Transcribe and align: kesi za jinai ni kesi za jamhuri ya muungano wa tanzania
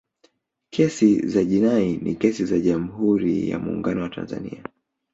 kesi 0.69 1.27
za 1.27 1.43
jinai 1.43 1.97
ni 1.97 2.15
kesi 2.15 2.45
za 2.45 2.59
jamhuri 2.59 3.49
ya 3.49 3.59
muungano 3.59 4.01
wa 4.03 4.09
tanzania 4.09 4.63